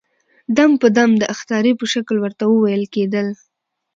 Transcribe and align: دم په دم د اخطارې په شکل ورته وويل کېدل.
دم 0.57 0.71
په 0.81 0.87
دم 0.97 1.11
د 1.21 1.23
اخطارې 1.33 1.71
په 1.79 1.85
شکل 1.93 2.15
ورته 2.21 2.43
وويل 2.47 2.83
کېدل. 2.95 3.27